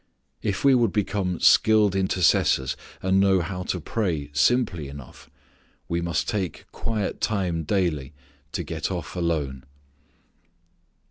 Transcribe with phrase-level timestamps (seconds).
[0.41, 5.29] If we would become skilled intercessors, and know how to pray simply enough,
[5.87, 8.11] we must take quiet time daily
[8.53, 9.63] to get off alone.